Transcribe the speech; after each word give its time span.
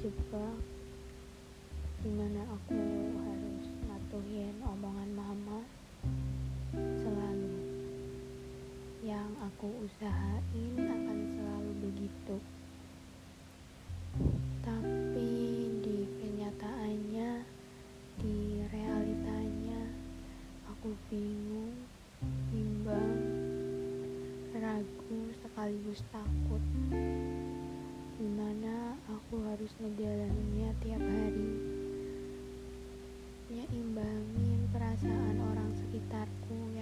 terjebak. 0.00 0.56
Di 2.00 2.08
mana 2.08 2.40
aku 2.56 2.80
harus 3.20 3.68
matuhin 3.84 4.56
omongan 4.64 5.12
mama? 5.12 5.60
Selalu 6.72 7.60
yang 9.04 9.28
aku 9.44 9.68
usahain 9.84 10.80
akan 10.80 11.18
selalu 11.36 11.72
begitu. 11.84 12.36
Tapi 14.64 15.32
di 15.84 16.08
kenyataannya 16.16 17.44
di 18.24 18.64
realitanya 18.72 19.84
aku 20.72 20.96
bingung 21.12 21.76
bimbang 22.48 23.20
ragu 24.56 25.20
sekaligus 25.44 26.00
takut 26.08 26.64
di 28.20 28.28
mana 28.28 29.00
aku 29.08 29.40
harus 29.48 29.72
ngejalaninnya 29.80 30.76
tiap 30.84 31.00
hari. 31.00 31.52
Nyeimbangin 33.48 34.68
perasaan 34.68 35.40
orang 35.40 35.72
sekitarku 35.80 36.76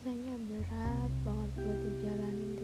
rasanya 0.00 0.32
berat 0.48 1.12
banget 1.28 1.50
buat 1.60 1.78
dijalanin 1.84 2.59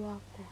tuaku 0.00 0.44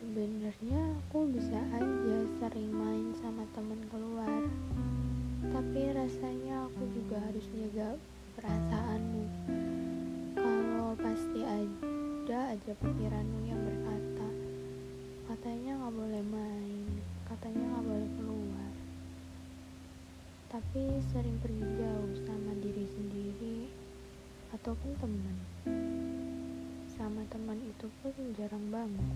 sebenarnya 0.00 0.80
aku 1.04 1.28
bisa 1.36 1.60
aja 1.76 2.18
sering 2.40 2.72
main 2.72 3.12
sama 3.20 3.44
temen 3.52 3.76
keluar 3.92 4.40
tapi 5.52 5.92
rasanya 5.92 6.64
aku 6.64 6.88
juga 6.96 7.20
harus 7.20 7.44
jaga 7.52 8.00
perasaanmu. 8.40 9.24
Kalau 10.32 10.96
pasti 10.96 11.44
ada 11.44 12.40
aja 12.56 12.72
pikiranmu 12.72 13.38
yang 13.44 13.60
berkata 13.60 14.28
katanya 15.28 15.76
nggak 15.76 15.92
boleh 15.92 16.24
main 16.24 16.88
katanya 17.28 17.64
nggak 17.68 17.84
boleh 17.84 18.10
keluar. 18.16 18.72
Tapi 20.56 20.84
sering 21.12 21.36
pergi 21.44 21.68
jauh 21.76 22.16
sama 22.24 22.56
diri 22.64 22.88
sendiri 22.88 23.81
ataupun 24.52 24.90
teman. 25.00 25.36
Sama 26.92 27.24
teman 27.32 27.58
itu 27.64 27.88
pun 28.00 28.12
jarang 28.36 28.68
banget 28.68 29.08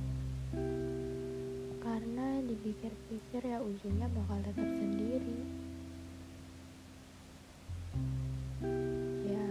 karena 1.86 2.42
dipikir-pikir 2.42 3.42
ya 3.46 3.62
ujungnya 3.62 4.10
bakal 4.10 4.38
tetap 4.42 4.66
sendiri. 4.66 5.38
Ya 9.22 9.48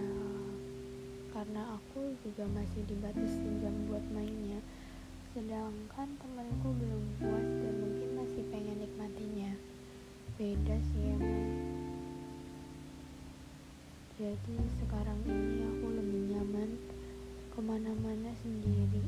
karena 1.31 1.79
aku 1.79 2.11
juga 2.27 2.43
masih 2.51 2.83
dibatasi 2.91 3.47
jam 3.63 3.75
buat 3.87 4.03
mainnya. 4.11 4.59
Sedangkan 5.31 6.09
temanku 6.19 6.75
belum 6.75 7.03
puas 7.23 7.49
dan 7.63 7.75
mungkin 7.79 8.09
masih 8.19 8.43
pengen 8.51 8.77
nikmatinya. 8.83 9.51
Beda 10.35 10.75
sih 10.91 11.15
emang 11.15 11.74
jadi 14.15 14.55
sekarang 14.79 15.19
ini 15.27 15.59
aku 15.67 15.91
lebih 15.91 16.21
nyaman 16.31 16.71
ke 17.51 17.59
mana-mana 17.59 18.31
sendiri. 18.39 19.03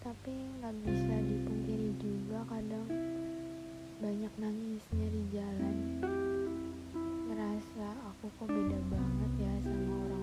Tapi 0.00 0.32
nggak 0.32 0.74
bisa 0.80 1.14
dipungkiri 1.28 1.92
juga 2.00 2.40
kadang 2.48 2.88
banyak 4.00 4.32
nangisnya 4.40 5.06
di 5.12 5.22
jalan. 5.28 5.76
Ngerasa 7.28 8.00
aku 8.00 8.24
kok 8.40 8.48
beda 8.48 8.80
banget 8.88 9.32
ya 9.36 9.52
sama 9.68 9.92
orang-orang 9.92 10.21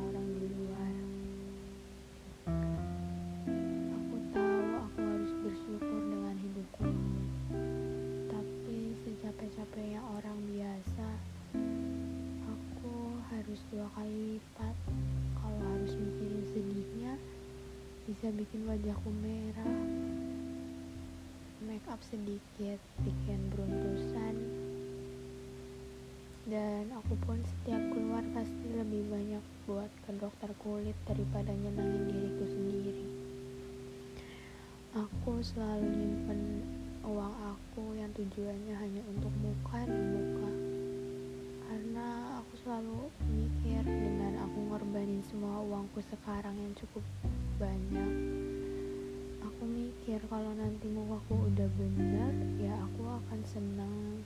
kali 13.95 14.37
lipat 14.37 14.75
kalau 15.39 15.59
harus 15.73 15.93
mikirin 15.97 16.43
sedihnya 16.51 17.13
bisa 18.09 18.33
bikin 18.33 18.65
wajahku 18.65 19.09
merah. 19.21 19.85
Make 21.61 21.85
up 21.85 22.01
sedikit 22.01 22.81
bikin 23.05 23.53
beruntusan. 23.53 24.35
Dan 26.49 26.89
aku 26.97 27.13
pun 27.29 27.37
setiap 27.45 27.77
keluar 27.93 28.25
pasti 28.33 28.67
lebih 28.73 29.05
banyak 29.13 29.43
buat 29.69 29.91
ke 30.09 30.11
dokter 30.17 30.49
kulit 30.57 30.97
daripada 31.05 31.53
nyenangin 31.53 32.09
diriku 32.09 32.45
sendiri. 32.49 33.05
Aku 34.97 35.37
selalu 35.45 35.85
nyimpen 35.93 36.41
uang 37.05 37.35
aku 37.53 37.93
yang 37.93 38.09
tujuannya 38.17 38.73
hanya 38.73 39.01
untuk 39.13 39.29
muka 39.45 39.85
dan 39.85 40.03
muka. 40.09 40.51
Karena 41.69 42.07
aku 42.41 42.53
selalu 42.65 42.99
mikir 43.29 43.58
dengan 43.85 44.33
aku 44.43 44.57
ngorbanin 44.67 45.23
semua 45.27 45.63
uangku 45.63 46.03
sekarang 46.03 46.55
yang 46.57 46.73
cukup 46.75 47.03
banyak. 47.55 48.13
Aku 49.45 49.63
mikir 49.63 50.19
kalau 50.27 50.51
nanti 50.55 50.87
mukaku 50.91 51.47
udah 51.51 51.69
bener 51.79 52.33
ya 52.59 52.73
aku 52.75 53.07
akan 53.07 53.39
senang 53.47 54.23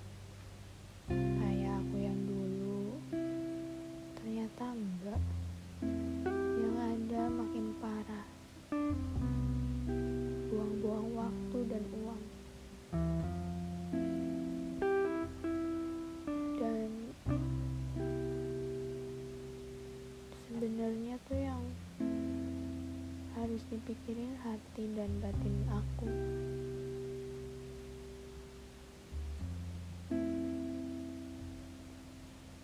harus 23.43 23.59
dipikirin 23.67 24.39
hati 24.39 24.87
dan 24.95 25.11
batin 25.19 25.67
aku. 25.67 26.07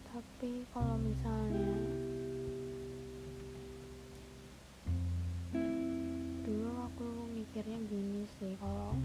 Tapi 0.07 0.63
kalau 0.71 0.95
misalnya 1.03 1.75
dulu 6.47 6.71
aku 6.87 7.27
mikirnya 7.35 7.83
gini 7.91 8.23
sih 8.39 8.55
kalau 8.55 8.95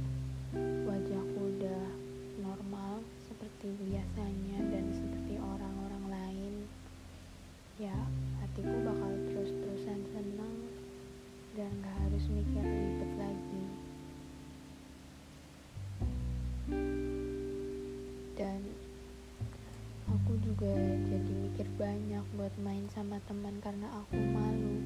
buat 22.44 22.60
main 22.60 22.84
sama 22.92 23.16
teman 23.24 23.56
karena 23.56 23.88
aku 24.04 24.20
malu 24.20 24.76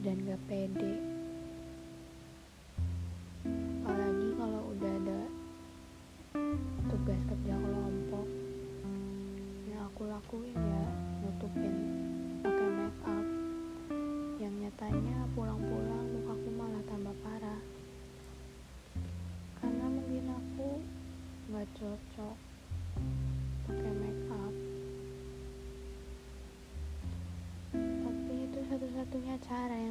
dan 0.00 0.24
gak 0.24 0.40
pede 0.48 1.23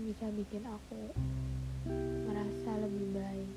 yang 0.04 0.12
bisa 0.12 0.28
bikin 0.36 0.64
aku 0.68 1.00
merasa 2.28 2.72
lebih 2.76 3.08
baik. 3.16 3.52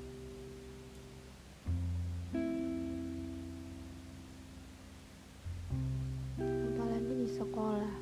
Apalagi 6.39 7.13
di 7.19 7.29
sekolah. 7.35 7.95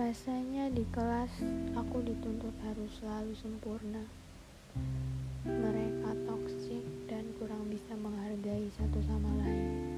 Rasanya 0.00 0.72
di 0.72 0.88
kelas 0.88 1.44
aku 1.76 2.00
dituntut 2.08 2.56
harus 2.64 2.88
selalu 2.96 3.36
sempurna. 3.36 4.08
Mereka 5.44 6.16
toksik 6.24 6.84
dan 7.12 7.28
kurang 7.36 7.68
bisa 7.68 7.92
menghargai 7.92 8.72
satu 8.72 9.04
sama 9.04 9.28
lain. 9.44 9.92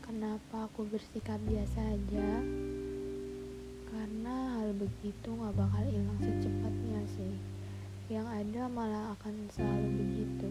Kenapa 0.00 0.72
aku 0.72 0.88
bersikap 0.88 1.36
biasa 1.44 1.84
aja 1.84 2.40
karena 3.88 4.60
hal 4.60 4.76
begitu 4.76 5.28
gak 5.32 5.56
bakal 5.56 5.80
hilang 5.88 6.20
secepatnya 6.20 7.00
sih. 7.16 7.34
Yang 8.12 8.28
ada 8.28 8.62
malah 8.68 9.16
akan 9.16 9.34
selalu 9.52 9.88
begitu. 9.96 10.48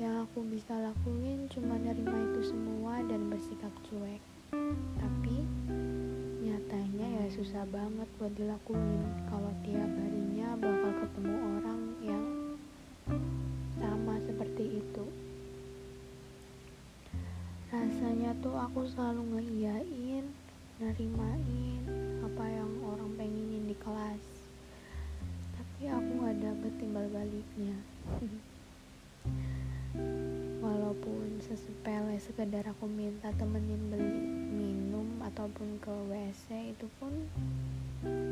Yang 0.00 0.14
aku 0.24 0.40
bisa 0.48 0.72
lakuin 0.80 1.44
cuma 1.52 1.76
nerima 1.76 2.16
itu 2.32 2.56
semua 2.56 3.04
dan 3.04 3.28
bersikap 3.28 3.72
cuek. 3.84 4.22
Tapi 4.96 5.36
nyatanya 6.40 7.06
ya 7.20 7.26
susah 7.36 7.68
banget 7.68 8.08
buat 8.16 8.32
dilakuin 8.32 9.04
kalau 9.28 9.52
tiap 9.60 9.90
harinya 10.00 10.56
bakal 10.56 10.92
ketemu 11.04 11.36
orang 11.60 11.80
yang 12.00 12.24
sama 13.76 14.16
seperti 14.24 14.80
itu. 14.80 15.04
Rasanya 17.68 18.32
tuh 18.40 18.56
aku 18.56 18.88
selalu 18.88 19.36
ngeiyain 19.36 20.26
nerimain 20.80 21.84
apa 22.24 22.44
yang 22.48 22.72
orang 22.88 23.12
pengenin 23.20 23.68
di 23.68 23.76
kelas. 23.84 24.24
Tapi 25.52 25.92
aku 25.92 26.10
gak 26.24 26.40
dapet 26.40 26.72
timbal 26.80 27.04
baliknya. 27.12 27.76
Walaupun 30.64 31.36
sesepele 31.44 32.16
sekedar 32.16 32.64
aku 32.64 32.88
minta 32.88 33.28
temenin 33.36 33.92
beli 33.92 34.24
minum 34.56 35.20
ataupun 35.20 35.76
ke 35.84 35.92
WC 36.08 36.72
itu 36.72 36.88
pun 36.96 37.12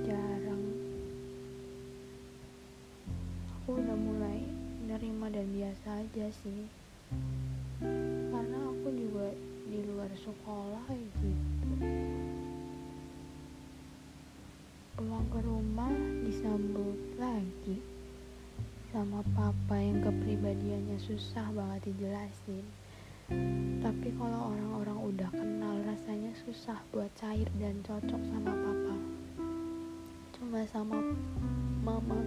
jarang. 0.09 0.65
Aku 3.61 3.77
udah 3.77 3.99
mulai 4.00 4.41
nerima 4.89 5.29
dan 5.29 5.53
biasa 5.53 6.00
aja 6.00 6.33
sih. 6.33 6.65
Karena 8.33 8.59
aku 8.73 8.89
juga 8.89 9.37
di 9.69 9.85
luar 9.85 10.09
sekolah 10.17 10.89
gitu 10.97 11.29
pulang 14.99 15.31
ke 15.31 15.39
rumah 15.47 15.95
disambut 16.27 16.99
lagi. 17.23 17.79
Sama 18.91 19.23
papa 19.31 19.79
yang 19.79 20.03
kepribadiannya 20.03 20.99
susah 20.99 21.47
banget 21.55 21.87
dijelasin. 21.87 22.67
Tapi 23.79 24.09
kalau 24.19 24.50
orang-orang 24.50 24.99
udah 24.99 25.31
kenal 25.31 25.79
rasanya 25.87 26.35
susah 26.43 26.83
buat 26.91 27.06
cair 27.15 27.47
dan 27.62 27.79
cocok 27.87 28.19
sama 28.27 28.50
papa. 28.50 28.97
Cuma 30.35 30.67
sama 30.67 30.99
mama 31.87 32.19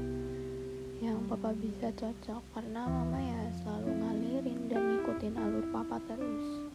yang 1.04 1.20
papa 1.28 1.52
bisa 1.52 1.92
cocok 1.92 2.40
karena 2.56 2.88
mama 2.88 3.20
ya 3.20 3.52
selalu 3.60 4.00
ngalirin 4.00 4.60
dan 4.72 4.80
ngikutin 4.96 5.36
alur 5.36 5.66
papa 5.76 6.00
terus 6.08 6.72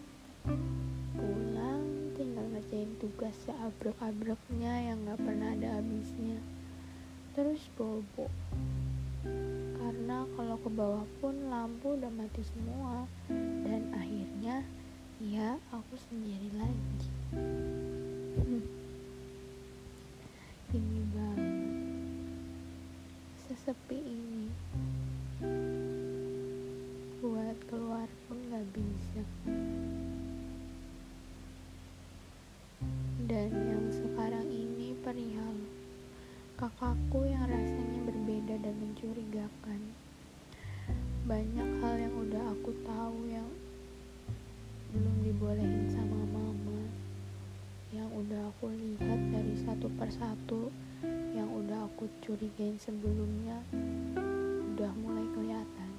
ngerjain 2.66 2.98
tugas 2.98 3.30
seabrek-abreknya 3.46 4.90
yang 4.90 4.98
gak 5.06 5.22
pernah 5.22 5.54
ada 5.54 5.78
habisnya. 5.78 6.42
Terus 7.38 7.62
bobo. 7.78 8.26
Karena 9.78 10.26
kalau 10.34 10.58
ke 10.58 10.70
bawah 10.74 11.06
pun 11.22 11.46
lampu 11.46 11.94
udah 11.94 12.10
mati 12.10 12.42
semua. 12.42 13.06
Dan 13.30 13.94
akhirnya 13.94 14.66
ya 15.22 15.62
aku 15.70 15.94
sendiri 16.10 16.50
lagi. 16.58 17.10
Ini 20.74 21.00
banget. 21.14 21.46
Sesepi 23.46 23.98
ini. 24.02 24.50
Buat 27.22 27.62
keluar 27.70 28.10
pun 28.26 28.42
gak 28.50 28.66
bisa 28.74 28.85
mencurigakan. 39.06 39.81
Banyak 41.31 41.69
hal 41.79 41.94
yang 41.94 42.14
udah 42.26 42.43
aku 42.58 42.75
tahu 42.82 43.31
yang 43.31 43.47
belum 44.91 45.17
dibolehin 45.23 45.87
sama 45.94 46.26
mama 46.35 46.82
yang 47.94 48.11
udah 48.11 48.50
aku 48.50 48.75
lihat 48.75 49.20
dari 49.31 49.55
satu 49.62 49.87
persatu 49.94 50.75
yang 51.38 51.47
udah 51.47 51.87
aku 51.87 52.11
curigain 52.19 52.75
sebelumnya 52.82 53.62
udah 54.75 54.91
mulai 54.99 55.26
kelihatan. 55.38 55.91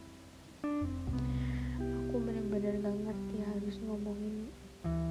Aku 1.80 2.16
bener-bener 2.20 2.76
gak 2.84 2.98
ngerti 3.08 3.38
harus 3.40 3.76
ngomongin 3.88 4.52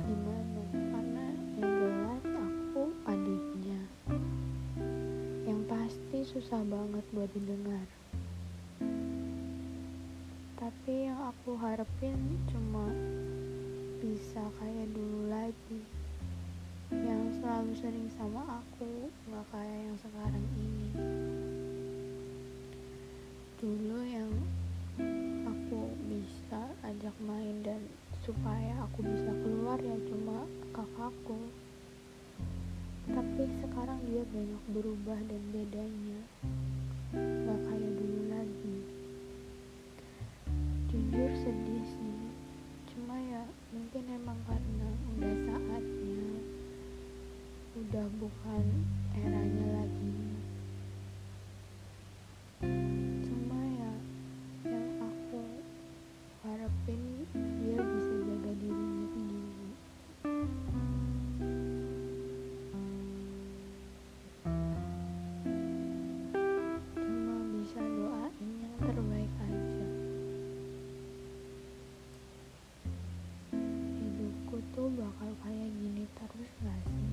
gimana 0.05 0.63
karena 0.93 1.16
susah 6.37 6.61
banget 6.69 7.01
buat 7.17 7.33
didengar. 7.33 7.89
Tapi 10.61 11.09
yang 11.09 11.33
aku 11.33 11.57
harapin 11.57 12.37
cuma 12.53 12.93
bisa 14.05 14.45
kayak 14.61 14.89
dulu 14.93 15.33
lagi. 15.33 15.81
Yang 16.93 17.41
selalu 17.41 17.73
sering 17.81 18.09
sama 18.21 18.61
aku 18.61 19.09
gak 19.33 19.49
kayak 19.49 19.81
yang 19.89 19.97
sekarang 19.97 20.47
ini. 20.61 20.89
Dulu 23.57 23.99
yang 24.05 24.33
aku 25.49 25.89
bisa 26.05 26.69
ajak 26.85 27.17
main 27.25 27.65
dan 27.65 27.81
supaya 28.29 28.77
aku 28.85 29.09
bisa 29.09 29.33
keluar 29.41 29.81
ya 29.81 29.97
cuma 30.05 30.45
kakakku 30.77 31.49
sekarang 33.87 34.03
dia 34.11 34.27
banyak 34.35 34.63
berubah 34.75 35.21
dan 35.31 35.43
bedanya. 35.55 36.21
Gak 37.15 37.61
kayak 37.71 37.93
dulu 37.95 38.23
lagi. 38.35 38.79
Jujur 40.91 41.31
sedih 41.39 41.87
sih. 41.87 42.19
Cuma 42.91 43.15
ya 43.15 43.47
mungkin 43.71 44.11
emang 44.11 44.43
karena 44.43 44.91
udah 44.91 45.35
saatnya. 45.39 46.19
Udah 47.79 48.07
bukan 48.19 48.65
eranya 49.23 49.46
bakal 74.97 75.29
kayak 75.45 75.69
gini 75.77 76.09
terus 76.17 76.53
gak 76.65 76.81
sih? 76.89 77.09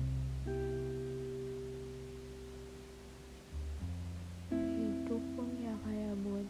Hidup 4.56 5.20
pun 5.36 5.48
ya 5.60 5.76
kayak 5.84 6.16
buat 6.24 6.48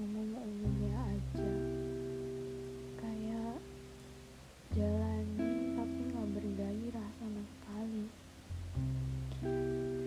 umum-umum 0.00 0.74
ya 0.88 0.96
aja. 1.12 1.50
Kayak 2.96 3.60
jalani 4.72 5.76
tapi 5.76 6.00
gak 6.16 6.28
bergairah 6.32 7.08
sama 7.20 7.42
sekali. 7.44 8.04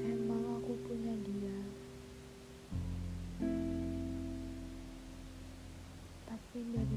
Emang 0.09 0.43
aku 0.57 0.73
punya 0.89 1.13
dia. 1.21 1.59
Tapi 6.25 6.57
dari 6.73 6.96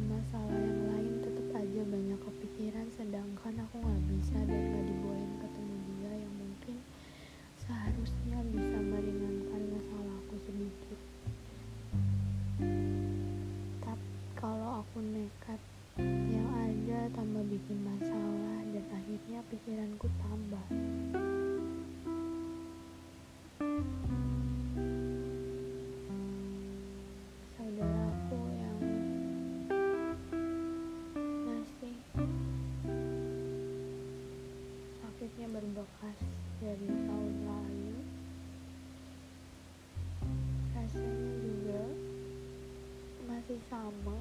masih 43.51 43.67
sama. 43.67 44.15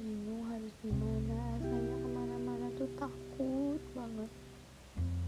Bingung 0.00 0.40
harus 0.48 0.72
gimana 0.80 1.36
rasanya 1.60 1.96
ke 2.00 2.08
mana-mana 2.08 2.66
tuh 2.80 2.88
takut 2.96 3.76
banget. 3.92 4.30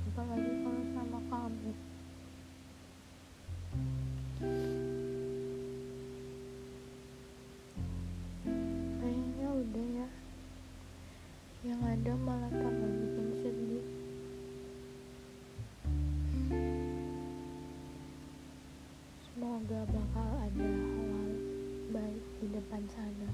Apalagi 0.09 0.53
kalau 0.65 0.85
sama 0.97 1.21
kamu. 1.29 1.73
Kayaknya 9.05 9.49
udah 9.53 9.87
ya. 10.01 10.09
Yang 11.61 11.81
ada 11.93 12.13
malah 12.25 12.53
tambah 12.57 12.89
bikin 13.05 13.30
semoga 19.61 19.85
bakal 19.93 20.31
ada 20.41 20.65
hal-hal 20.73 21.29
baik 21.93 22.25
di 22.41 22.49
depan 22.49 22.81
sana 22.97 23.29